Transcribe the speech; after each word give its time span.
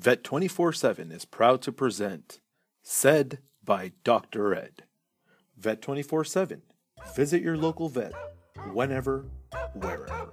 Vet 0.00 0.24
24 0.24 0.72
7 0.72 1.12
is 1.12 1.26
proud 1.26 1.60
to 1.60 1.70
present 1.70 2.40
Said 2.82 3.40
by 3.62 3.92
Dr. 4.02 4.54
Ed. 4.54 4.84
Vet 5.58 5.82
24 5.82 6.24
7. 6.24 6.62
Visit 7.14 7.42
your 7.42 7.58
local 7.58 7.90
vet 7.90 8.14
whenever, 8.72 9.26
wherever. 9.74 10.32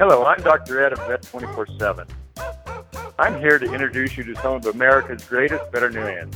Hello, 0.00 0.24
I'm 0.24 0.42
Dr. 0.42 0.84
Ed 0.84 0.94
of 0.94 1.06
Vet 1.06 1.22
24 1.22 1.68
7. 1.78 2.08
I'm 3.16 3.38
here 3.38 3.60
to 3.60 3.72
introduce 3.72 4.16
you 4.16 4.24
to 4.24 4.34
some 4.42 4.54
of 4.54 4.66
America's 4.66 5.24
greatest 5.24 5.70
veterinarians. 5.70 6.34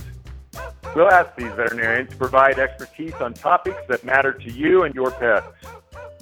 We'll 0.94 1.10
ask 1.10 1.34
these 1.34 1.50
veterinarians 1.50 2.10
to 2.10 2.16
provide 2.16 2.60
expertise 2.60 3.14
on 3.14 3.34
topics 3.34 3.80
that 3.88 4.04
matter 4.04 4.32
to 4.32 4.52
you 4.52 4.84
and 4.84 4.94
your 4.94 5.10
pets. 5.10 5.48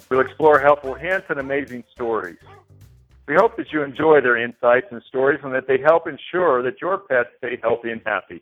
We'll 0.09 0.21
explore 0.21 0.57
helpful 0.57 0.95
hints 0.95 1.27
and 1.29 1.39
amazing 1.39 1.83
stories. 1.93 2.39
We 3.27 3.35
hope 3.35 3.55
that 3.57 3.71
you 3.71 3.83
enjoy 3.83 4.21
their 4.21 4.37
insights 4.37 4.87
and 4.89 4.99
stories 5.07 5.39
and 5.43 5.53
that 5.53 5.67
they 5.67 5.77
help 5.77 6.07
ensure 6.07 6.63
that 6.63 6.81
your 6.81 6.97
pets 6.97 7.29
stay 7.37 7.59
healthy 7.61 7.91
and 7.91 8.01
happy. 8.03 8.41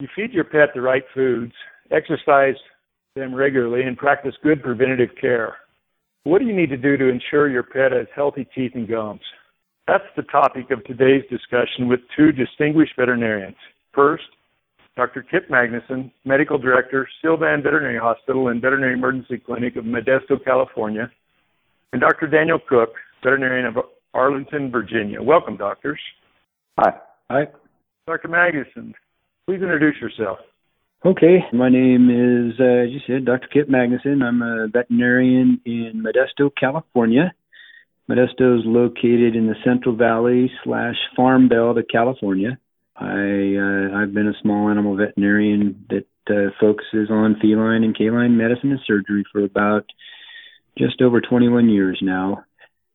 You 0.00 0.08
feed 0.14 0.32
your 0.32 0.44
pet 0.44 0.70
the 0.74 0.82
right 0.82 1.04
foods, 1.14 1.54
exercise 1.90 2.56
them 3.14 3.34
regularly, 3.34 3.84
and 3.84 3.96
practice 3.96 4.34
good 4.42 4.62
preventative 4.62 5.16
care. 5.18 5.56
What 6.24 6.40
do 6.40 6.44
you 6.44 6.54
need 6.54 6.70
to 6.70 6.76
do 6.76 6.98
to 6.98 7.08
ensure 7.08 7.48
your 7.48 7.62
pet 7.62 7.92
has 7.92 8.06
healthy 8.14 8.46
teeth 8.54 8.72
and 8.74 8.86
gums? 8.86 9.22
That's 9.86 10.04
the 10.16 10.22
topic 10.22 10.70
of 10.70 10.82
today's 10.84 11.24
discussion 11.28 11.88
with 11.88 12.00
two 12.16 12.32
distinguished 12.32 12.92
veterinarians. 12.98 13.56
First, 13.92 14.24
Dr. 14.96 15.22
Kipp 15.22 15.50
Magnussen, 15.50 16.10
Medical 16.24 16.56
Director, 16.56 17.06
Sylvan 17.20 17.62
Veterinary 17.62 17.98
Hospital 17.98 18.48
and 18.48 18.62
Veterinary 18.62 18.94
Emergency 18.94 19.38
Clinic 19.38 19.76
of 19.76 19.84
Modesto, 19.84 20.42
California, 20.42 21.10
and 21.92 22.00
Dr. 22.00 22.28
Daniel 22.28 22.58
Cook, 22.66 22.94
veterinarian 23.22 23.66
of 23.66 23.76
Arlington, 24.14 24.70
Virginia. 24.70 25.22
Welcome, 25.22 25.56
doctors. 25.58 26.00
Hi. 26.78 26.92
Hi. 27.30 27.46
Dr. 28.06 28.28
Magnussen, 28.28 28.92
please 29.46 29.60
introduce 29.60 29.96
yourself. 30.00 30.38
Okay, 31.04 31.40
my 31.52 31.68
name 31.68 32.08
is, 32.08 32.58
uh, 32.58 32.64
as 32.64 32.90
you 32.90 33.00
said, 33.06 33.26
Dr. 33.26 33.48
Kipp 33.48 33.68
Magnussen. 33.68 34.22
I'm 34.22 34.40
a 34.40 34.68
veterinarian 34.68 35.60
in 35.66 36.02
Modesto, 36.02 36.50
California. 36.58 37.34
Modesto 38.08 38.58
is 38.58 38.64
located 38.66 39.34
in 39.34 39.46
the 39.46 39.54
Central 39.64 39.96
Valley 39.96 40.50
slash 40.62 40.96
Farm 41.16 41.48
Belt 41.48 41.78
of 41.78 41.86
California. 41.90 42.58
I 42.96 43.56
uh, 43.56 43.98
I've 43.98 44.12
been 44.12 44.28
a 44.28 44.40
small 44.42 44.68
animal 44.68 44.96
veterinarian 44.96 45.86
that 45.88 46.06
uh, 46.28 46.50
focuses 46.60 47.10
on 47.10 47.36
feline 47.40 47.82
and 47.82 47.96
canine 47.96 48.36
medicine 48.36 48.70
and 48.70 48.80
surgery 48.86 49.24
for 49.32 49.42
about 49.42 49.86
just 50.78 51.00
over 51.00 51.20
21 51.20 51.68
years 51.68 51.98
now. 52.02 52.44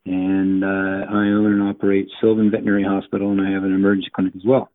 And 0.05 0.63
uh, 0.63 0.67
I 0.67 1.27
own 1.33 1.53
and 1.53 1.63
operate 1.63 2.07
Sylvan 2.21 2.52
Veterinary 2.52 2.83
Hospital, 2.83 3.31
and 3.31 3.41
I 3.41 3.52
have 3.52 3.63
an 3.63 3.73
emergency 3.73 4.09
clinic 4.13 4.35
as 4.35 4.43
well. 4.45 4.71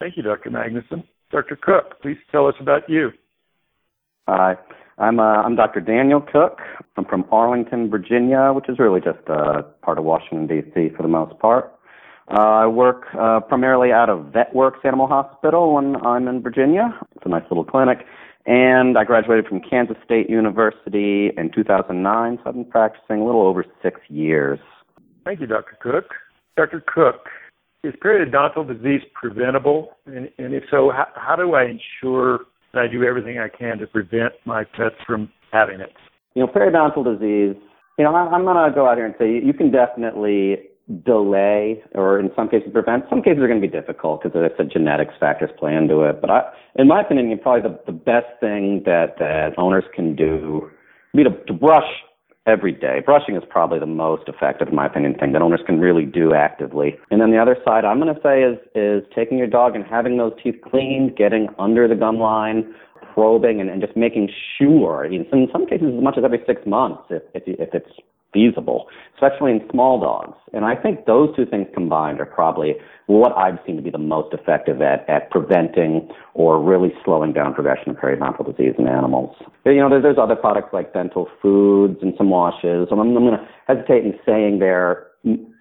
Thank 0.00 0.16
you, 0.16 0.22
Dr. 0.22 0.50
Magnussen. 0.50 1.04
Dr. 1.30 1.56
Cook, 1.56 2.00
please 2.02 2.18
tell 2.32 2.46
us 2.46 2.54
about 2.60 2.88
you. 2.88 3.10
Hi. 4.26 4.56
I'm 5.00 5.18
uh, 5.18 5.22
I'm 5.22 5.56
Dr. 5.56 5.80
Daniel 5.80 6.20
Cook. 6.20 6.58
I'm 6.98 7.06
from 7.06 7.24
Arlington, 7.32 7.88
Virginia, 7.88 8.52
which 8.54 8.68
is 8.68 8.78
really 8.78 9.00
just 9.00 9.26
uh, 9.30 9.62
part 9.82 9.96
of 9.96 10.04
Washington 10.04 10.46
D.C. 10.46 10.90
for 10.94 11.02
the 11.02 11.08
most 11.08 11.38
part. 11.38 11.72
Uh, 12.30 12.40
I 12.40 12.66
work 12.66 13.06
uh, 13.18 13.40
primarily 13.40 13.92
out 13.92 14.10
of 14.10 14.26
VetWorks 14.26 14.84
Animal 14.84 15.06
Hospital 15.06 15.72
when 15.74 15.96
I'm 16.04 16.28
in 16.28 16.42
Virginia. 16.42 16.94
It's 17.16 17.24
a 17.24 17.30
nice 17.30 17.44
little 17.50 17.64
clinic. 17.64 18.04
And 18.44 18.98
I 18.98 19.04
graduated 19.04 19.46
from 19.46 19.60
Kansas 19.60 19.96
State 20.04 20.28
University 20.28 21.30
in 21.36 21.50
2009, 21.54 22.36
so 22.36 22.42
I've 22.46 22.54
been 22.54 22.64
practicing 22.66 23.20
a 23.20 23.24
little 23.24 23.46
over 23.46 23.64
six 23.82 24.00
years. 24.08 24.58
Thank 25.24 25.40
you, 25.40 25.46
Dr. 25.46 25.78
Cook. 25.80 26.14
Dr. 26.56 26.84
Cook, 26.86 27.26
is 27.82 27.94
periodontal 28.04 28.68
disease 28.68 29.02
preventable? 29.14 29.96
And, 30.04 30.30
and 30.38 30.52
if 30.52 30.64
so, 30.70 30.90
how, 30.90 31.08
how 31.14 31.36
do 31.36 31.54
I 31.54 31.64
ensure 31.64 32.40
that 32.72 32.82
I 32.82 32.88
do 32.88 33.04
everything 33.04 33.38
I 33.38 33.48
can 33.48 33.78
to 33.78 33.86
prevent 33.86 34.32
my 34.44 34.64
pets 34.64 34.96
from 35.06 35.30
having 35.52 35.80
it? 35.80 35.92
You 36.34 36.46
know, 36.46 36.52
periodontal 36.52 37.04
disease, 37.04 37.60
you 37.98 38.04
know, 38.04 38.14
I'm 38.14 38.44
going 38.44 38.56
to 38.56 38.74
go 38.74 38.88
out 38.88 38.96
here 38.96 39.06
and 39.06 39.14
say 39.18 39.44
you 39.44 39.52
can 39.52 39.70
definitely 39.70 40.70
delay 41.04 41.82
or 41.94 42.18
in 42.18 42.30
some 42.34 42.48
cases 42.48 42.70
prevent. 42.72 43.04
Some 43.08 43.22
cases 43.22 43.42
are 43.42 43.48
going 43.48 43.60
to 43.60 43.66
be 43.66 43.72
difficult 43.72 44.22
because 44.22 44.40
it's 44.42 44.58
a 44.58 44.64
genetics 44.64 45.14
factors 45.20 45.50
play 45.58 45.74
into 45.74 46.02
it. 46.02 46.20
But 46.20 46.30
I, 46.30 46.42
in 46.76 46.88
my 46.88 47.02
opinion, 47.02 47.38
probably 47.38 47.70
the, 47.70 47.78
the 47.86 47.92
best 47.92 48.26
thing 48.40 48.82
that, 48.86 49.16
that 49.18 49.50
owners 49.58 49.84
can 49.94 50.16
do 50.16 50.70
would 51.14 51.24
be 51.24 51.30
to, 51.30 51.44
to 51.44 51.52
brush 51.52 51.90
every 52.50 52.72
day. 52.72 53.00
Brushing 53.04 53.36
is 53.36 53.42
probably 53.48 53.78
the 53.78 53.86
most 53.86 54.28
effective, 54.28 54.68
in 54.68 54.74
my 54.74 54.86
opinion, 54.86 55.14
thing 55.14 55.32
that 55.32 55.42
owners 55.42 55.60
can 55.64 55.80
really 55.80 56.04
do 56.04 56.34
actively. 56.34 56.98
And 57.10 57.20
then 57.20 57.30
the 57.30 57.38
other 57.38 57.56
side, 57.64 57.84
I'm 57.84 58.00
going 58.00 58.14
to 58.14 58.20
say, 58.20 58.42
is 58.42 58.58
is 58.74 59.08
taking 59.14 59.38
your 59.38 59.46
dog 59.46 59.76
and 59.76 59.84
having 59.84 60.18
those 60.18 60.32
teeth 60.42 60.56
cleaned, 60.68 61.16
getting 61.16 61.48
under 61.58 61.88
the 61.88 61.94
gum 61.94 62.18
line, 62.18 62.74
probing, 63.14 63.60
and, 63.60 63.70
and 63.70 63.80
just 63.80 63.96
making 63.96 64.28
sure. 64.58 65.06
I 65.06 65.08
mean, 65.08 65.26
in 65.32 65.48
some 65.52 65.66
cases, 65.66 65.94
as 65.96 66.02
much 66.02 66.18
as 66.18 66.24
every 66.24 66.42
six 66.46 66.62
months, 66.66 67.02
if 67.10 67.22
if, 67.34 67.42
if 67.46 67.74
it's 67.74 67.92
feasible, 68.32 68.86
especially 69.14 69.52
in 69.52 69.60
small 69.70 70.00
dogs. 70.00 70.36
And 70.52 70.64
I 70.64 70.74
think 70.74 71.06
those 71.06 71.34
two 71.36 71.46
things 71.46 71.66
combined 71.74 72.20
are 72.20 72.26
probably 72.26 72.74
what 73.06 73.36
I've 73.36 73.58
seen 73.66 73.76
to 73.76 73.82
be 73.82 73.90
the 73.90 73.98
most 73.98 74.32
effective 74.32 74.80
at, 74.80 75.08
at 75.08 75.30
preventing 75.30 76.08
or 76.34 76.62
really 76.62 76.92
slowing 77.04 77.32
down 77.32 77.54
progression 77.54 77.90
of 77.90 77.96
periodontal 77.96 78.46
disease 78.46 78.74
in 78.78 78.86
animals. 78.86 79.34
You 79.64 79.76
know, 79.76 79.90
there's, 79.90 80.02
there's 80.02 80.18
other 80.18 80.36
products 80.36 80.70
like 80.72 80.92
dental 80.92 81.28
foods 81.42 81.98
and 82.02 82.14
some 82.16 82.30
washes. 82.30 82.88
I'm, 82.90 83.00
I'm 83.00 83.14
going 83.14 83.32
to 83.32 83.48
hesitate 83.66 84.04
in 84.04 84.14
saying 84.24 84.58
they're 84.60 85.06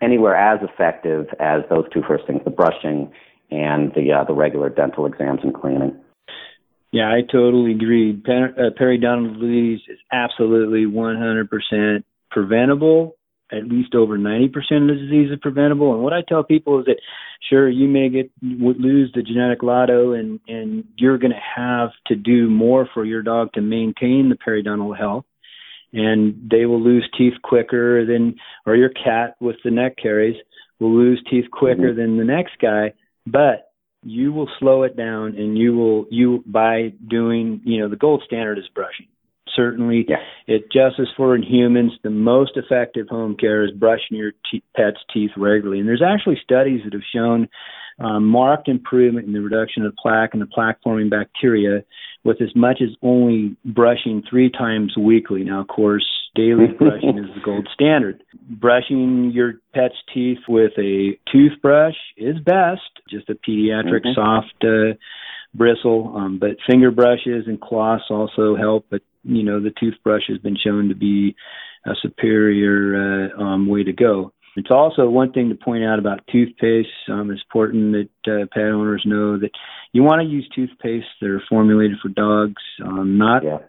anywhere 0.01 0.35
as 0.35 0.59
effective 0.61 1.27
as 1.39 1.61
those 1.69 1.85
two 1.93 2.01
first 2.07 2.25
things, 2.27 2.41
the 2.45 2.51
brushing 2.51 3.11
and 3.51 3.91
the, 3.95 4.13
uh, 4.13 4.23
the 4.23 4.33
regular 4.33 4.69
dental 4.69 5.05
exams 5.05 5.39
and 5.43 5.53
cleaning. 5.53 5.97
Yeah, 6.91 7.09
I 7.09 7.21
totally 7.21 7.71
agree. 7.71 8.13
Per- 8.13 8.55
uh, 8.57 8.79
periodontal 8.79 9.39
disease 9.39 9.81
is 9.87 9.99
absolutely 10.11 10.85
100% 10.85 12.03
preventable. 12.29 13.15
At 13.51 13.67
least 13.67 13.95
over 13.95 14.15
90% 14.15 14.45
of 14.45 14.87
the 14.87 14.93
disease 14.93 15.31
is 15.31 15.39
preventable. 15.41 15.95
And 15.95 16.03
what 16.03 16.13
I 16.13 16.21
tell 16.21 16.43
people 16.43 16.79
is 16.79 16.85
that, 16.85 16.97
sure, 17.49 17.67
you 17.67 17.87
may 17.87 18.09
get 18.09 18.31
lose 18.43 19.11
the 19.15 19.23
genetic 19.23 19.63
lotto, 19.63 20.13
and 20.13 20.39
and 20.47 20.83
you're 20.97 21.17
going 21.17 21.31
to 21.31 21.39
have 21.55 21.89
to 22.07 22.15
do 22.15 22.47
more 22.47 22.87
for 22.93 23.03
your 23.03 23.23
dog 23.23 23.53
to 23.53 23.61
maintain 23.61 24.29
the 24.29 24.35
periodontal 24.35 24.95
health, 24.95 25.25
and 25.91 26.47
they 26.51 26.67
will 26.67 26.79
lose 26.79 27.09
teeth 27.17 27.33
quicker 27.43 28.05
than, 28.05 28.35
or 28.67 28.75
your 28.75 28.89
cat 28.89 29.35
with 29.39 29.55
the 29.63 29.71
neck 29.71 29.95
caries 29.99 30.37
will 30.79 30.95
lose 30.95 31.19
teeth 31.27 31.49
quicker 31.51 31.89
mm-hmm. 31.89 31.99
than 31.99 32.17
the 32.17 32.25
next 32.25 32.53
guy. 32.61 32.93
But 33.25 33.71
you 34.03 34.31
will 34.31 34.49
slow 34.59 34.83
it 34.83 34.95
down, 34.95 35.35
and 35.37 35.57
you 35.57 35.75
will 35.75 36.05
you 36.11 36.43
by 36.45 36.93
doing 37.07 37.61
you 37.63 37.79
know 37.79 37.89
the 37.89 37.95
gold 37.95 38.21
standard 38.27 38.59
is 38.59 38.69
brushing 38.75 39.07
certainly. 39.59 40.05
Yeah. 40.07 40.17
it 40.47 40.71
just 40.71 40.99
as 40.99 41.07
for 41.17 41.35
in 41.35 41.43
humans 41.43 41.91
the 42.03 42.09
most 42.09 42.51
effective 42.55 43.07
home 43.09 43.35
care 43.35 43.63
is 43.63 43.71
brushing 43.71 44.17
your 44.17 44.31
te- 44.49 44.63
pet's 44.75 44.99
teeth 45.13 45.31
regularly. 45.35 45.79
And 45.79 45.87
there's 45.87 46.03
actually 46.05 46.39
studies 46.43 46.81
that 46.85 46.93
have 46.93 47.01
shown 47.13 47.49
um, 47.99 48.25
marked 48.25 48.69
improvement 48.69 49.27
in 49.27 49.33
the 49.33 49.41
reduction 49.41 49.85
of 49.85 49.93
plaque 49.95 50.29
and 50.33 50.41
the 50.41 50.47
plaque 50.47 50.77
forming 50.83 51.09
bacteria 51.09 51.83
with 52.23 52.41
as 52.41 52.55
much 52.55 52.81
as 52.81 52.89
only 53.01 53.55
brushing 53.65 54.23
three 54.29 54.49
times 54.49 54.95
weekly. 54.97 55.43
Now 55.43 55.61
of 55.61 55.67
course 55.67 56.05
daily 56.35 56.67
brushing 56.79 57.17
is 57.17 57.33
the 57.35 57.41
gold 57.43 57.67
standard. 57.73 58.23
Brushing 58.49 59.31
your 59.33 59.55
pet's 59.73 59.95
teeth 60.13 60.39
with 60.47 60.71
a 60.77 61.17
toothbrush 61.31 61.95
is 62.15 62.39
best. 62.39 62.81
Just 63.09 63.29
a 63.29 63.35
pediatric 63.35 64.05
mm-hmm. 64.05 64.15
soft 64.15 64.63
uh, 64.63 64.97
bristle 65.53 66.13
um, 66.15 66.39
but 66.39 66.51
finger 66.69 66.91
brushes 66.91 67.45
and 67.47 67.59
cloths 67.59 68.03
also 68.09 68.55
help 68.55 68.85
but 68.89 69.01
you 69.23 69.43
know 69.43 69.59
the 69.59 69.73
toothbrush 69.79 70.23
has 70.27 70.37
been 70.37 70.57
shown 70.63 70.89
to 70.89 70.95
be 70.95 71.35
a 71.85 71.91
superior 72.01 73.31
uh, 73.35 73.41
um, 73.41 73.67
way 73.67 73.83
to 73.83 73.93
go. 73.93 74.33
It's 74.55 74.71
also 74.71 75.07
one 75.07 75.31
thing 75.31 75.49
to 75.49 75.55
point 75.55 75.83
out 75.83 75.99
about 75.99 76.27
toothpaste. 76.31 76.89
Um, 77.07 77.31
it's 77.31 77.41
important 77.43 77.93
that 77.93 78.31
uh, 78.31 78.45
pet 78.51 78.63
owners 78.63 79.03
know 79.05 79.39
that 79.39 79.51
you 79.93 80.03
want 80.03 80.21
to 80.21 80.27
use 80.27 80.49
toothpaste 80.53 81.07
that 81.21 81.29
are 81.29 81.41
formulated 81.47 81.97
for 82.01 82.09
dogs, 82.09 82.61
um, 82.83 83.17
not 83.17 83.43
yeah. 83.43 83.59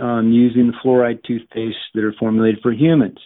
um, 0.00 0.32
using 0.32 0.68
the 0.68 0.74
fluoride 0.84 1.22
toothpaste 1.24 1.76
that 1.94 2.02
are 2.02 2.14
formulated 2.18 2.60
for 2.62 2.72
humans. 2.72 3.18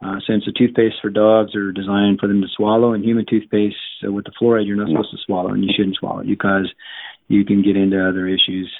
Uh, 0.00 0.20
since 0.28 0.44
the 0.46 0.52
toothpaste 0.56 0.94
for 1.02 1.10
dogs 1.10 1.56
are 1.56 1.72
designed 1.72 2.20
for 2.20 2.28
them 2.28 2.40
to 2.40 2.46
swallow, 2.56 2.92
and 2.92 3.04
human 3.04 3.26
toothpaste 3.28 3.74
uh, 4.06 4.12
with 4.12 4.24
the 4.24 4.32
fluoride 4.40 4.64
you're 4.64 4.76
not 4.76 4.86
no. 4.86 5.02
supposed 5.02 5.10
to 5.10 5.18
swallow, 5.26 5.50
and 5.50 5.64
you 5.64 5.70
shouldn't 5.76 5.96
swallow 5.96 6.20
it 6.20 6.28
because 6.28 6.72
you 7.28 7.44
can 7.44 7.62
get 7.62 7.76
into 7.76 7.96
other 7.96 8.26
issues 8.26 8.70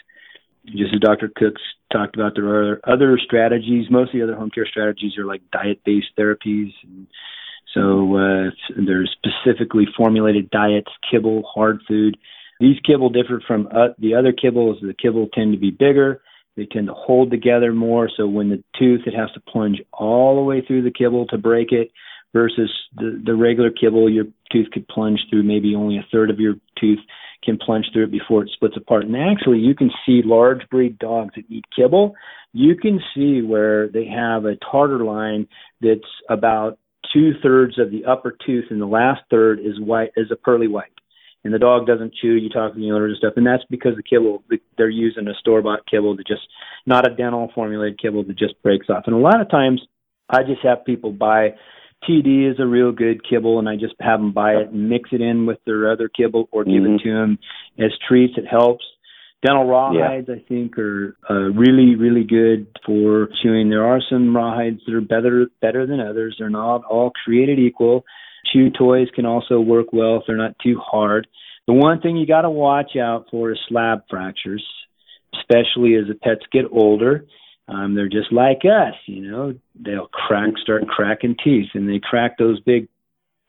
just 0.77 0.95
as 0.95 1.01
Dr. 1.01 1.31
Cooks 1.35 1.63
talked 1.93 2.17
about, 2.17 2.35
there 2.35 2.49
are 2.49 2.81
other 2.85 3.19
strategies. 3.23 3.91
Most 3.91 4.09
of 4.09 4.19
the 4.19 4.23
other 4.25 4.35
home 4.35 4.51
care 4.51 4.67
strategies 4.67 5.17
are 5.19 5.25
like 5.25 5.43
diet-based 5.51 6.17
therapies 6.19 6.73
and 6.83 7.07
So 7.75 8.17
uh, 8.17 8.51
there's 8.77 9.15
specifically 9.17 9.87
formulated 9.97 10.51
diets, 10.51 10.91
kibble, 11.11 11.43
hard 11.43 11.81
food. 11.87 12.17
These 12.61 12.81
kibble 12.85 13.11
differ 13.11 13.43
from 13.47 13.69
uh, 13.69 13.89
the 13.99 14.15
other 14.15 14.33
kibbles. 14.33 14.81
The 14.81 14.95
kibble 14.95 15.29
tend 15.33 15.53
to 15.53 15.59
be 15.59 15.71
bigger. 15.71 16.23
They 16.57 16.67
tend 16.67 16.89
to 16.89 16.95
hold 16.95 17.31
together 17.31 17.73
more. 17.73 18.11
So 18.15 18.27
when 18.27 18.49
the 18.49 18.63
tooth, 18.79 19.03
it 19.07 19.15
has 19.15 19.31
to 19.33 19.41
plunge 19.41 19.81
all 19.93 20.37
the 20.37 20.43
way 20.43 20.61
through 20.61 20.83
the 20.83 20.91
kibble 20.91 21.27
to 21.29 21.39
break 21.39 21.71
it 21.71 21.93
versus 22.33 22.71
the, 22.97 23.23
the 23.25 23.35
regular 23.35 23.71
kibble, 23.71 24.11
your 24.11 24.27
tooth 24.53 24.71
could 24.73 24.89
plunge 24.89 25.21
through 25.31 25.45
maybe 25.45 25.75
only 25.75 25.99
a 25.99 26.07
third 26.11 26.31
of 26.31 26.41
your 26.41 26.55
tooth 26.79 26.99
can 27.45 27.59
plunge 27.59 27.87
through 27.93 28.05
it 28.05 28.11
before 28.11 28.43
it 28.43 28.51
splits 28.53 28.77
apart. 28.77 29.05
And 29.05 29.17
actually, 29.17 29.59
you 29.59 29.75
can 29.75 29.91
see 30.05 30.23
large 30.25 30.69
breed 30.71 30.99
dogs 30.99 31.35
that 31.37 31.45
eat 31.49 31.65
kibble. 31.75 32.15
You 32.53 32.77
can 32.77 33.01
see 33.15 33.43
where 33.43 33.89
they 33.89 34.07
have 34.07 34.45
a 34.45 34.57
tartar 34.57 35.05
line 35.05 35.49
that's 35.81 36.01
about 36.29 36.79
two 37.13 37.33
thirds 37.43 37.79
of 37.79 37.91
the 37.91 38.05
upper 38.05 38.37
tooth, 38.45 38.67
and 38.71 38.81
the 38.81 38.87
last 38.87 39.23
third 39.31 39.61
is 39.61 39.81
white, 39.81 40.11
is 40.17 40.31
a 40.31 40.37
pearly 40.37 40.69
white. 40.69 40.91
And 41.45 41.55
the 41.55 41.59
dog 41.59 41.87
doesn't 41.87 42.15
chew. 42.21 42.35
You 42.35 42.49
talk 42.49 42.75
to 42.75 42.79
the 42.79 42.91
owner 42.91 43.07
and 43.07 43.17
stuff, 43.17 43.35
and 43.37 43.47
that's 43.47 43.65
because 43.71 43.95
the 43.97 44.03
kibble 44.03 44.43
they're 44.77 44.91
using 44.91 45.29
a 45.29 45.35
store 45.35 45.63
bought 45.63 45.87
kibble 45.89 46.17
to 46.17 46.25
just 46.25 46.43
not 46.85 47.11
a 47.11 47.15
dental 47.15 47.51
formulated 47.55 48.01
kibble 48.01 48.25
that 48.25 48.37
just 48.37 48.61
breaks 48.63 48.91
off. 48.91 49.05
And 49.07 49.15
a 49.15 49.19
lot 49.19 49.41
of 49.41 49.49
times, 49.49 49.81
I 50.29 50.43
just 50.43 50.63
have 50.63 50.85
people 50.85 51.13
buy 51.13 51.55
TD 52.05 52.51
is 52.51 52.61
a 52.61 52.67
real 52.67 52.93
good 52.93 53.21
kibble, 53.29 53.59
and 53.59 53.69
I 53.69 53.75
just 53.77 53.95
have 54.01 54.21
them 54.21 54.33
buy 54.33 54.53
it 54.53 54.71
and 54.71 54.89
mix 54.89 55.11
it 55.13 55.21
in 55.21 55.47
with 55.47 55.59
their 55.67 55.91
other 55.91 56.09
kibble 56.09 56.49
or 56.53 56.65
give 56.65 56.75
mm-hmm. 56.75 56.95
it 56.95 57.01
to 57.05 57.13
them 57.13 57.39
as 57.79 57.91
treats. 58.07 58.35
It 58.37 58.47
helps. 58.49 58.85
Dental 59.45 59.67
rawhides, 59.67 60.27
yeah. 60.29 60.35
I 60.35 60.45
think, 60.49 60.77
are 60.79 61.17
uh, 61.31 61.35
really, 61.35 61.95
really 61.95 62.25
good 62.25 62.67
for 62.85 63.29
chewing. 63.43 63.69
There 63.71 63.87
are 63.87 64.01
some 64.11 64.35
rawhides 64.35 64.81
that 64.87 64.95
are 64.95 65.01
better 65.01 65.47
better 65.63 65.87
than 65.87 66.01
others. 66.01 66.37
They're 66.39 66.51
not 66.51 66.85
all 66.85 67.13
created 67.25 67.59
equal. 67.61 68.05
Chew 68.53 68.71
toys 68.71 69.09
can 69.15 69.27
also 69.27 69.61
work 69.61 69.93
well 69.93 70.17
if 70.17 70.23
they're 70.27 70.37
not 70.37 70.57
too 70.63 70.81
hard. 70.85 71.29
The 71.69 71.75
one 71.75 72.01
thing 72.01 72.17
you 72.17 72.27
got 72.27 72.43
to 72.43 72.51
watch 72.51 72.97
out 72.97 73.27
for 73.31 73.53
is 73.53 73.59
slab 73.69 74.01
fractures, 74.11 74.65
especially 75.35 75.95
as 75.95 76.09
the 76.09 76.15
pets 76.21 76.47
get 76.51 76.65
older. 76.73 77.27
Um, 77.69 77.95
they're 77.95 78.09
just 78.09 78.33
like 78.33 78.63
us, 78.65 78.95
you 79.07 79.31
know. 79.31 79.55
They'll 79.79 80.09
crack, 80.09 80.55
start 80.63 80.89
cracking 80.89 81.37
teeth, 81.43 81.71
and 81.75 81.89
they 81.89 82.01
crack 82.03 82.39
those 82.39 82.61
big 82.61 82.89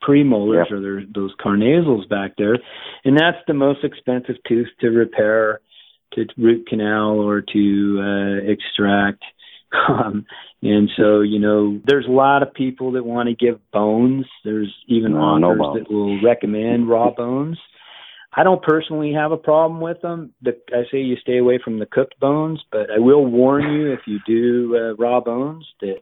premolars 0.03 0.65
yep. 0.65 0.71
or 0.71 0.81
their, 0.81 1.03
those 1.13 1.33
carnassials 1.43 2.07
back 2.09 2.33
there, 2.37 2.57
and 3.05 3.17
that's 3.17 3.37
the 3.47 3.53
most 3.53 3.83
expensive 3.83 4.35
tooth 4.47 4.67
to 4.81 4.89
repair, 4.89 5.61
to 6.13 6.25
root 6.37 6.67
canal 6.67 7.19
or 7.19 7.41
to 7.41 7.99
uh, 8.01 8.51
extract. 8.51 9.23
Um, 9.87 10.25
and 10.63 10.89
so, 10.97 11.21
you 11.21 11.37
know, 11.37 11.79
there's 11.85 12.07
a 12.07 12.11
lot 12.11 12.41
of 12.41 12.55
people 12.55 12.93
that 12.93 13.05
want 13.05 13.29
to 13.29 13.35
give 13.35 13.59
bones. 13.71 14.25
There's 14.43 14.73
even 14.87 15.13
no, 15.13 15.19
authors 15.19 15.59
no 15.59 15.73
that 15.75 15.91
will 15.91 16.19
recommend 16.23 16.89
raw 16.89 17.11
bones. 17.11 17.59
I 18.33 18.43
don't 18.43 18.61
personally 18.61 19.13
have 19.13 19.31
a 19.31 19.37
problem 19.37 19.81
with 19.81 20.01
them. 20.01 20.33
The, 20.41 20.57
I 20.71 20.83
say 20.91 20.99
you 20.99 21.15
stay 21.17 21.37
away 21.37 21.59
from 21.63 21.79
the 21.79 21.85
cooked 21.85 22.19
bones, 22.19 22.61
but 22.71 22.91
I 22.91 22.99
will 22.99 23.25
warn 23.25 23.73
you 23.73 23.91
if 23.91 24.01
you 24.05 24.19
do 24.25 24.77
uh, 24.77 24.95
raw 24.95 25.19
bones 25.19 25.67
that 25.81 26.01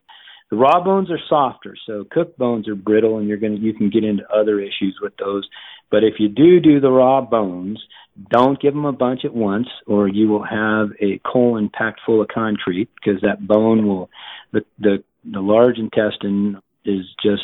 the 0.49 0.57
raw 0.57 0.81
bones 0.83 1.11
are 1.11 1.19
softer, 1.27 1.75
so 1.85 2.05
cooked 2.09 2.37
bones 2.37 2.67
are 2.69 2.75
brittle, 2.75 3.17
and 3.17 3.27
you're 3.27 3.37
gonna 3.37 3.55
you 3.55 3.73
can 3.73 3.89
get 3.89 4.03
into 4.03 4.23
other 4.29 4.59
issues 4.59 4.97
with 5.01 5.13
those. 5.17 5.47
But 5.89 6.03
if 6.03 6.15
you 6.19 6.29
do 6.29 6.59
do 6.59 6.79
the 6.79 6.91
raw 6.91 7.21
bones, 7.21 7.81
don't 8.29 8.59
give 8.59 8.73
them 8.73 8.85
a 8.85 8.93
bunch 8.93 9.25
at 9.25 9.33
once, 9.33 9.67
or 9.85 10.07
you 10.07 10.27
will 10.27 10.43
have 10.43 10.89
a 11.01 11.19
colon 11.25 11.69
packed 11.69 12.01
full 12.05 12.21
of 12.21 12.29
concrete 12.29 12.89
because 12.95 13.21
that 13.21 13.45
bone 13.45 13.87
will 13.87 14.09
the 14.53 14.61
the 14.79 15.03
the 15.29 15.41
large 15.41 15.77
intestine 15.77 16.61
is 16.85 17.05
just 17.21 17.43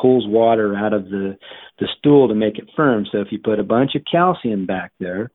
pulls 0.00 0.26
water 0.26 0.74
out 0.76 0.92
of 0.92 1.04
the 1.04 1.36
the 1.78 1.88
stool 1.98 2.28
to 2.28 2.34
make 2.34 2.58
it 2.58 2.68
firm. 2.76 3.06
So 3.10 3.18
if 3.18 3.28
you 3.30 3.38
put 3.38 3.58
a 3.58 3.64
bunch 3.64 3.94
of 3.94 4.02
calcium 4.10 4.66
back 4.66 4.92
there 5.00 5.30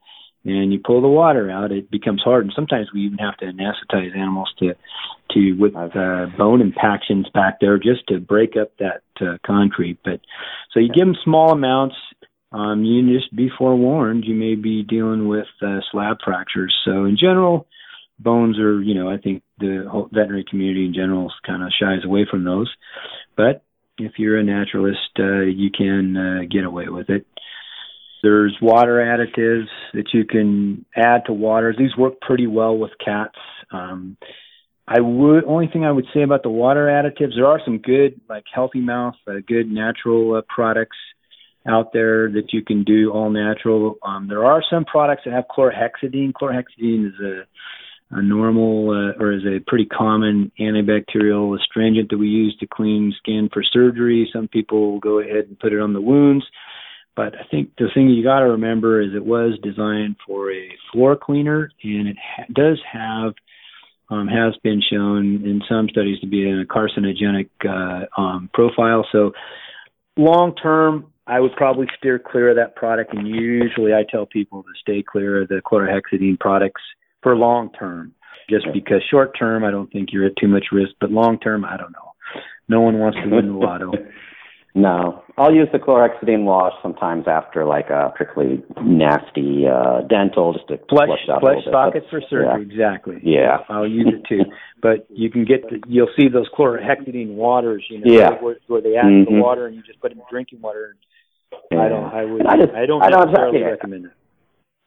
and 0.45 0.71
you 0.71 0.79
pull 0.79 1.01
the 1.01 1.07
water 1.07 1.49
out, 1.49 1.71
it 1.71 1.89
becomes 1.89 2.21
hard. 2.23 2.45
And 2.45 2.53
sometimes 2.55 2.89
we 2.93 3.01
even 3.01 3.17
have 3.17 3.35
to 3.37 3.45
anesthetize 3.45 4.15
animals 4.15 4.53
to 4.59 4.73
to 5.31 5.53
with 5.53 5.75
uh, 5.75 6.27
bone 6.37 6.61
impactions 6.61 7.27
back 7.33 7.59
there 7.59 7.77
just 7.77 8.07
to 8.07 8.19
break 8.19 8.53
up 8.55 8.71
that 8.77 9.01
uh, 9.19 9.37
concrete. 9.45 9.99
But 10.03 10.21
so 10.71 10.79
you 10.79 10.89
give 10.89 11.07
them 11.07 11.15
small 11.23 11.51
amounts. 11.51 11.95
Um, 12.51 12.85
you 12.85 13.19
just 13.19 13.35
be 13.35 13.49
forewarned. 13.57 14.23
You 14.25 14.35
may 14.35 14.55
be 14.55 14.83
dealing 14.83 15.27
with 15.27 15.47
uh, 15.61 15.79
slab 15.91 16.17
fractures. 16.23 16.73
So 16.85 17.05
in 17.05 17.17
general, 17.19 17.67
bones 18.19 18.59
are 18.59 18.81
you 18.81 18.93
know 18.93 19.09
I 19.09 19.17
think 19.17 19.41
the 19.57 19.87
whole 19.91 20.09
veterinary 20.11 20.45
community 20.47 20.85
in 20.85 20.93
general 20.93 21.33
kind 21.45 21.63
of 21.63 21.71
shies 21.77 22.05
away 22.05 22.27
from 22.29 22.43
those. 22.43 22.71
But 23.35 23.64
if 23.97 24.13
you're 24.17 24.37
a 24.37 24.43
naturalist, 24.43 24.99
uh, 25.19 25.41
you 25.41 25.69
can 25.75 26.17
uh, 26.17 26.45
get 26.49 26.63
away 26.63 26.85
with 26.87 27.09
it. 27.09 27.25
There's 28.23 28.57
water 28.61 28.95
additives 28.95 29.67
that 29.93 30.13
you 30.13 30.25
can 30.25 30.85
add 30.95 31.25
to 31.27 31.33
waters. 31.33 31.75
These 31.77 31.95
work 31.95 32.19
pretty 32.21 32.47
well 32.47 32.77
with 32.77 32.91
cats. 33.03 33.37
Um, 33.71 34.17
I 34.87 34.99
would 34.99 35.45
only 35.45 35.67
thing 35.67 35.83
I 35.83 35.91
would 35.91 36.05
say 36.13 36.21
about 36.21 36.43
the 36.43 36.49
water 36.49 36.85
additives. 36.87 37.35
There 37.35 37.47
are 37.47 37.61
some 37.63 37.79
good, 37.79 38.19
like 38.29 38.43
Healthy 38.53 38.81
Mouth, 38.81 39.15
uh, 39.27 39.33
good 39.47 39.69
natural 39.69 40.35
uh, 40.35 40.41
products 40.47 40.97
out 41.67 41.93
there 41.93 42.29
that 42.31 42.53
you 42.53 42.63
can 42.63 42.83
do 42.83 43.11
all 43.11 43.29
natural. 43.31 43.95
Um, 44.03 44.27
there 44.27 44.45
are 44.45 44.63
some 44.69 44.85
products 44.85 45.23
that 45.25 45.33
have 45.33 45.45
chlorhexidine. 45.55 46.33
Chlorhexidine 46.33 47.07
is 47.07 47.19
a 47.19 47.43
a 48.11 48.21
normal 48.21 48.89
uh, 48.89 49.21
or 49.21 49.33
is 49.33 49.43
a 49.45 49.59
pretty 49.65 49.85
common 49.85 50.51
antibacterial 50.59 51.57
astringent 51.59 52.09
that 52.09 52.17
we 52.17 52.27
use 52.27 52.55
to 52.59 52.67
clean 52.67 53.13
skin 53.17 53.49
for 53.51 53.63
surgery. 53.63 54.29
Some 54.31 54.47
people 54.47 54.99
go 54.99 55.19
ahead 55.19 55.45
and 55.47 55.59
put 55.59 55.73
it 55.73 55.79
on 55.79 55.93
the 55.93 56.01
wounds. 56.01 56.45
But 57.15 57.33
I 57.35 57.45
think 57.49 57.71
the 57.77 57.87
thing 57.93 58.09
you 58.09 58.23
got 58.23 58.39
to 58.39 58.51
remember 58.51 59.01
is 59.01 59.15
it 59.15 59.25
was 59.25 59.57
designed 59.63 60.17
for 60.27 60.51
a 60.51 60.69
floor 60.91 61.15
cleaner, 61.15 61.71
and 61.83 62.09
it 62.09 62.17
ha- 62.21 62.43
does 62.53 62.79
have 62.91 63.33
um, 64.09 64.27
has 64.27 64.55
been 64.63 64.81
shown 64.87 65.43
in 65.45 65.61
some 65.67 65.87
studies 65.89 66.19
to 66.19 66.27
be 66.27 66.47
in 66.47 66.59
a 66.59 66.65
carcinogenic 66.65 67.49
uh, 67.67 68.21
um, 68.21 68.49
profile. 68.53 69.07
So 69.11 69.31
long 70.17 70.55
term, 70.55 71.11
I 71.25 71.39
would 71.39 71.53
probably 71.55 71.87
steer 71.97 72.19
clear 72.19 72.49
of 72.49 72.57
that 72.57 72.75
product, 72.75 73.15
and 73.15 73.27
usually 73.27 73.93
I 73.93 74.03
tell 74.09 74.25
people 74.25 74.61
to 74.61 74.69
stay 74.79 75.01
clear 75.01 75.41
of 75.41 75.47
the 75.47 75.61
chlorhexidine 75.65 76.39
products 76.39 76.81
for 77.25 77.35
long 77.35 77.71
term. 77.71 78.13
Just 78.47 78.67
because 78.71 79.01
short 79.09 79.35
term, 79.37 79.63
I 79.63 79.71
don't 79.71 79.91
think 79.91 80.09
you're 80.11 80.27
at 80.27 80.37
too 80.39 80.47
much 80.47 80.65
risk, 80.71 80.91
but 81.01 81.09
long 81.11 81.39
term, 81.39 81.65
I 81.65 81.75
don't 81.77 81.91
know. 81.91 82.13
No 82.69 82.81
one 82.81 82.99
wants 82.99 83.17
to 83.23 83.27
win 83.27 83.47
the 83.47 83.53
lotto. 83.53 83.91
no, 84.75 85.23
I'll 85.35 85.53
use 85.53 85.67
the 85.73 85.79
chlorhexidine 85.79 86.43
wash 86.43 86.73
sometimes 86.83 87.25
after 87.27 87.65
like 87.65 87.89
a 87.89 88.13
particularly 88.15 88.63
nasty 88.79 89.65
uh, 89.65 90.01
dental, 90.07 90.53
just 90.53 90.67
to 90.67 90.77
flush, 90.87 91.07
flush 91.07 91.19
out 91.31 91.41
flush 91.41 91.63
sockets 91.71 92.05
for 92.11 92.21
surgery. 92.29 92.45
Yeah. 92.45 92.73
Exactly. 92.85 93.15
Yeah, 93.23 93.57
I'll 93.67 93.87
use 93.87 94.13
it 94.13 94.27
too. 94.29 94.45
but 94.83 95.07
you 95.09 95.31
can 95.31 95.43
get 95.43 95.63
the, 95.63 95.81
you'll 95.87 96.13
see 96.15 96.27
those 96.27 96.47
chlorhexidine 96.55 97.33
waters, 97.33 97.83
you 97.89 97.97
know, 97.97 98.11
yeah. 98.11 98.29
where, 98.41 98.57
where 98.67 98.81
they 98.81 98.95
add 98.95 99.05
mm-hmm. 99.05 99.33
the 99.33 99.41
water 99.41 99.65
and 99.65 99.75
you 99.75 99.81
just 99.81 99.99
put 100.01 100.11
it 100.11 100.17
in 100.19 100.23
drinking 100.29 100.61
water. 100.61 100.95
Yeah. 101.71 101.81
I 101.81 101.89
don't. 101.89 102.13
I 102.13 102.25
would. 102.25 102.45
I, 102.45 102.57
just, 102.57 102.73
I 102.75 102.85
don't 102.85 103.01
I 103.01 103.09
don't 103.09 103.25
necessarily 103.25 103.63
recommend 103.63 104.05
it. 104.05 104.11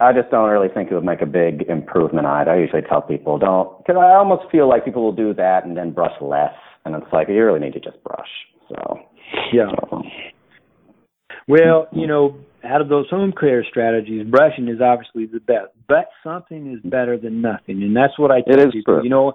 I 0.00 0.12
just 0.12 0.30
don't 0.30 0.48
really 0.48 0.68
think 0.68 0.90
it 0.90 0.94
would 0.94 1.04
make 1.04 1.22
a 1.22 1.26
big 1.26 1.62
improvement 1.68 2.26
on 2.26 2.42
it. 2.42 2.50
I 2.50 2.58
usually 2.58 2.82
tell 2.82 3.02
people 3.02 3.38
don't, 3.38 3.78
because 3.78 3.96
I 3.98 4.14
almost 4.14 4.50
feel 4.50 4.68
like 4.68 4.84
people 4.84 5.02
will 5.02 5.12
do 5.12 5.34
that 5.34 5.64
and 5.64 5.76
then 5.76 5.90
brush 5.92 6.14
less, 6.20 6.54
and 6.84 6.94
it's 6.94 7.12
like 7.12 7.28
you 7.28 7.44
really 7.44 7.58
need 7.58 7.72
to 7.72 7.80
just 7.80 8.02
brush. 8.04 8.28
So 8.68 9.00
yeah. 9.52 9.66
So. 9.90 10.02
Well, 11.48 11.88
you 11.92 12.06
know, 12.06 12.36
out 12.64 12.80
of 12.80 12.88
those 12.88 13.08
home 13.10 13.32
care 13.38 13.64
strategies, 13.68 14.26
brushing 14.26 14.68
is 14.68 14.80
obviously 14.80 15.26
the 15.26 15.40
best, 15.40 15.72
but 15.88 16.08
something 16.22 16.72
is 16.72 16.90
better 16.90 17.18
than 17.18 17.40
nothing, 17.40 17.82
and 17.82 17.96
that's 17.96 18.18
what 18.18 18.30
I 18.30 18.42
tell 18.42 18.60
it 18.60 18.68
is 18.68 18.72
people. 18.72 18.94
True. 18.96 19.04
You 19.04 19.10
know, 19.10 19.32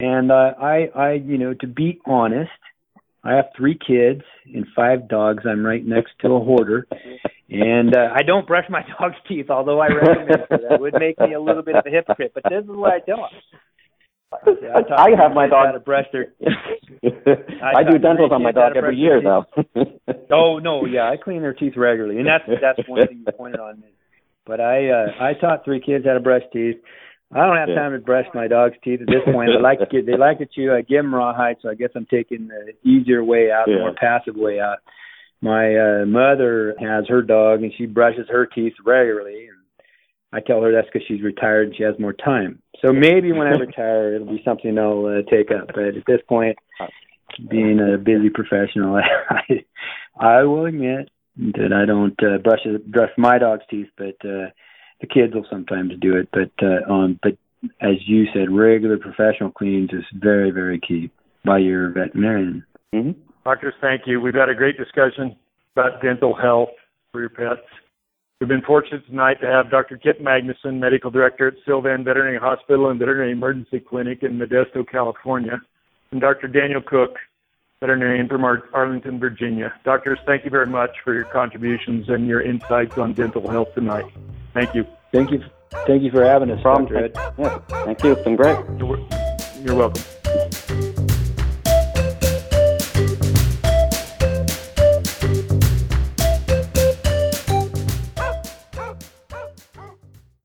and 0.00 0.32
uh, 0.32 0.52
I, 0.60 0.88
I, 0.94 1.12
you 1.12 1.38
know, 1.38 1.54
to 1.54 1.66
be 1.66 2.00
honest, 2.06 2.50
I 3.24 3.34
have 3.34 3.46
three 3.56 3.76
kids 3.76 4.22
and 4.52 4.66
five 4.76 5.08
dogs. 5.08 5.44
I'm 5.48 5.64
right 5.64 5.84
next 5.84 6.12
to 6.22 6.28
a 6.28 6.40
hoarder, 6.40 6.86
and 7.50 7.94
uh, 7.96 8.08
I 8.14 8.22
don't 8.22 8.46
brush 8.46 8.66
my 8.70 8.82
dog's 8.98 9.16
teeth, 9.26 9.50
although 9.50 9.80
I 9.80 9.88
recommend 9.88 10.30
it. 10.30 10.48
That 10.68 10.80
would 10.80 10.94
make 10.94 11.18
me 11.18 11.34
a 11.34 11.40
little 11.40 11.62
bit 11.62 11.76
of 11.76 11.84
a 11.84 11.90
hypocrite, 11.90 12.32
but 12.34 12.44
this 12.48 12.62
is 12.62 12.70
what 12.70 12.92
I 12.92 13.00
do. 13.04 13.16
I, 14.30 14.36
I, 14.78 15.04
I 15.04 15.08
have 15.20 15.32
my 15.32 15.48
dog 15.48 15.72
to 15.72 15.80
brush 15.80 16.04
their. 16.12 16.32
I, 16.42 17.72
I 17.78 17.82
do 17.82 17.98
dentals 17.98 18.30
on 18.30 18.42
my 18.42 18.52
dog 18.52 18.76
every 18.76 18.96
year, 18.96 19.20
though. 19.22 19.46
oh 20.30 20.58
no, 20.58 20.84
yeah, 20.84 21.10
I 21.10 21.16
clean 21.16 21.42
their 21.42 21.54
teeth 21.54 21.74
regularly, 21.76 22.18
and 22.18 22.26
that's 22.26 22.44
that's 22.60 22.88
one 22.88 23.06
thing 23.06 23.24
you 23.26 23.32
pointed 23.32 23.60
on. 23.60 23.82
But 24.46 24.60
I 24.60 24.90
uh, 24.90 25.06
I 25.20 25.32
taught 25.34 25.64
three 25.64 25.80
kids 25.80 26.04
how 26.06 26.14
to 26.14 26.20
brush 26.20 26.42
teeth. 26.52 26.76
I 27.32 27.46
don't 27.46 27.56
have 27.56 27.76
time 27.76 27.92
to 27.92 27.98
brush 27.98 28.24
my 28.32 28.48
dog's 28.48 28.76
teeth 28.82 29.00
at 29.02 29.06
this 29.06 29.22
point. 29.32 29.50
I 29.50 29.60
like 29.60 29.80
to 29.80 29.86
get 29.86 30.06
they 30.06 30.16
like 30.16 30.38
to 30.38 30.46
chew. 30.46 30.72
I 30.72 30.80
give 30.80 31.04
them 31.04 31.14
rawhide, 31.14 31.56
so 31.60 31.68
I 31.68 31.74
guess 31.74 31.90
I'm 31.94 32.06
taking 32.06 32.48
the 32.48 32.72
easier 32.88 33.22
way 33.22 33.50
out, 33.50 33.66
the 33.66 33.78
more 33.78 33.94
passive 33.94 34.34
way 34.34 34.60
out. 34.60 34.78
My 35.40 35.76
uh, 35.76 36.06
mother 36.06 36.74
has 36.80 37.04
her 37.08 37.22
dog, 37.22 37.62
and 37.62 37.72
she 37.76 37.84
brushes 37.86 38.26
her 38.30 38.46
teeth 38.46 38.72
regularly. 38.84 39.46
And 39.46 39.58
I 40.32 40.40
tell 40.40 40.62
her 40.62 40.72
that's 40.72 40.88
because 40.92 41.06
she's 41.06 41.22
retired 41.22 41.68
and 41.68 41.76
she 41.76 41.82
has 41.82 41.94
more 41.98 42.14
time. 42.14 42.62
So 42.84 42.92
maybe 42.92 43.32
when 43.32 43.46
I 43.46 43.50
retire, 43.58 44.14
it'll 44.14 44.26
be 44.26 44.42
something 44.44 44.78
I'll 44.78 45.06
uh, 45.06 45.30
take 45.30 45.50
up. 45.50 45.68
But 45.68 45.84
at 45.84 46.06
this 46.06 46.20
point, 46.28 46.56
being 47.50 47.78
a 47.78 47.98
busy 47.98 48.30
professional, 48.30 48.96
I, 49.30 49.64
I 50.18 50.42
will 50.44 50.66
admit 50.66 51.10
that 51.36 51.72
I 51.72 51.86
don't 51.86 52.18
uh, 52.22 52.38
brush 52.38 52.66
brush 52.86 53.10
my 53.16 53.38
dog's 53.38 53.64
teeth, 53.70 53.88
but 53.96 54.16
uh, 54.24 54.48
the 55.00 55.06
kids 55.06 55.34
will 55.34 55.46
sometimes 55.50 55.92
do 56.00 56.16
it. 56.16 56.28
But 56.32 56.50
uh, 56.64 56.92
um, 56.92 57.18
but 57.22 57.36
as 57.80 57.96
you 58.06 58.26
said, 58.32 58.50
regular 58.50 58.98
professional 58.98 59.50
cleans 59.50 59.90
is 59.92 60.04
very 60.14 60.50
very 60.50 60.80
key 60.80 61.10
by 61.44 61.58
your 61.58 61.90
veterinarian. 61.90 62.64
Mm-hmm. 62.94 63.20
Doctors, 63.44 63.74
thank 63.80 64.02
you. 64.06 64.20
We've 64.20 64.34
had 64.34 64.48
a 64.48 64.54
great 64.54 64.76
discussion 64.76 65.36
about 65.74 66.02
dental 66.02 66.34
health 66.34 66.70
for 67.12 67.20
your 67.20 67.30
pets. 67.30 67.66
We've 68.40 68.48
been 68.48 68.62
fortunate 68.62 69.04
tonight 69.06 69.40
to 69.40 69.46
have 69.46 69.70
Dr. 69.70 69.96
Kipp 69.96 70.20
Magnussen, 70.20 70.78
Medical 70.78 71.10
Director 71.10 71.48
at 71.48 71.54
Sylvan 71.66 72.04
Veterinary 72.04 72.38
Hospital 72.38 72.88
and 72.88 72.98
Veterinary 72.98 73.32
Emergency 73.32 73.80
Clinic 73.80 74.22
in 74.22 74.38
Modesto, 74.38 74.88
California, 74.88 75.60
and 76.12 76.20
Dr. 76.20 76.46
Daniel 76.46 76.80
Cook, 76.80 77.16
veterinarian 77.80 78.28
from 78.28 78.44
Arlington, 78.44 79.18
Virginia. 79.18 79.72
Doctors, 79.84 80.18
thank 80.24 80.44
you 80.44 80.50
very 80.50 80.66
much 80.66 80.90
for 81.02 81.14
your 81.14 81.24
contributions 81.24 82.08
and 82.08 82.28
your 82.28 82.40
insights 82.40 82.96
on 82.96 83.12
dental 83.12 83.48
health 83.48 83.74
tonight. 83.74 84.06
Thank 84.54 84.74
you. 84.74 84.86
Thank 85.12 85.30
you. 85.30 85.42
Thank 85.86 86.02
you 86.02 86.10
for 86.10 86.24
having 86.24 86.50
us, 86.50 86.56
no 86.58 86.62
Problem. 86.62 86.86
Dr. 86.86 87.04
Ed. 87.04 87.32
Yeah, 87.38 87.58
thank 87.84 88.02
you. 88.02 88.12
It's 88.12 88.22
been 88.22 88.36
great. 88.36 88.58
You're, 88.78 89.06
you're 89.62 89.74
welcome. 89.74 90.02